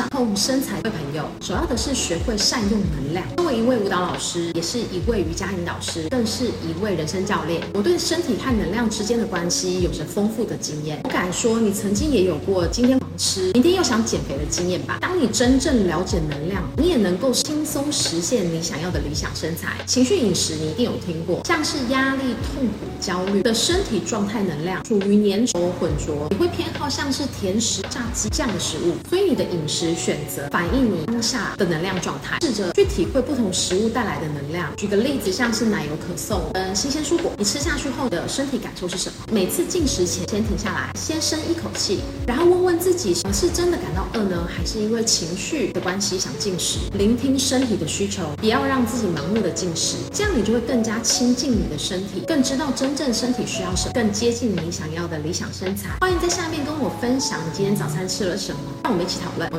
[0.00, 3.22] 掌控身材的朋友，首要的是学会善用能量。
[3.36, 10.98] 作为一位舞蹈老师，也是一位瑜伽引导师，更是一位人生教练，我对身体和能量之间的关系有着丰富的经验。
[11.04, 14.96] 我敢说，你曾经也有过今天吃，明天又想减肥的经验吧？
[14.98, 19.76] 当你真正了解能量，你也能够轻松实现你想要的理想身材。
[19.86, 32.38] 情绪饮食你一定有听过，像是压力、痛苦、焦虑的身体状态能量属于粘稠混浊，你会偏好像是甜食、炸鸡这样的食物，所以你的饮食选择反映你当下的能量状态。
[32.40, 34.74] 试着去体会不同食物带来的能量。
[34.76, 39.26] 举个例子，像是奶油可颂、跟，新鲜蔬果，你吃下去后的身体感受是什么？
[39.30, 46.78] 每次进食前先停下来，先深一口气，然后问问自己，是真的感到饿呢，还是因为情绪的关系想进食？
[46.94, 55.90] 聆听身体的需求，不要让自己盲目的进食，这样你就会更加亲近你的身体，更知道真正身体需要什么，更接近你想要的理想身材。
[56.00, 59.48] 欢迎在下面跟我分享你今天早餐吃了什么，让我们一起讨论。